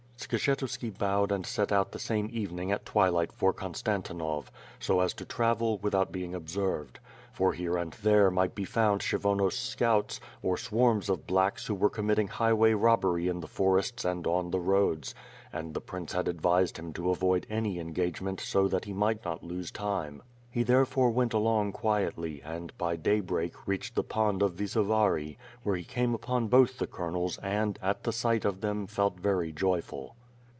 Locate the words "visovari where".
24.55-25.77